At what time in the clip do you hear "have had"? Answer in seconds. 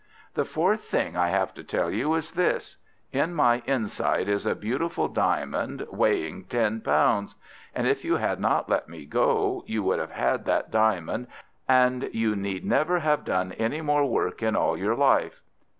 9.99-10.45